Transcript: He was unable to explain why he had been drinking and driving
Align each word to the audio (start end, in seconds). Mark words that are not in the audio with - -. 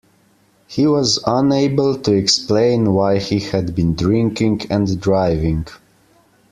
He 0.65 0.87
was 0.87 1.21
unable 1.27 1.95
to 1.95 2.11
explain 2.11 2.93
why 2.95 3.19
he 3.19 3.37
had 3.39 3.75
been 3.75 3.93
drinking 3.93 4.61
and 4.71 4.99
driving 4.99 5.67